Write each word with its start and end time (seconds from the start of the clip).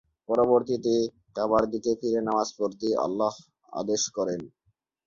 পরবর্তীতে 0.29 0.93
কাবার 1.35 1.63
দিকে 1.73 1.91
ফিরে 1.99 2.19
নামাজ 2.27 2.47
পড়তে 2.57 2.87
আল্লাহ 3.05 3.33
আদেশ 3.73 4.01
করেন। 4.17 4.41